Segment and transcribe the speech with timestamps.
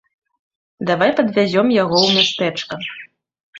[0.91, 2.73] Давай падвязём яго ў мястэчка.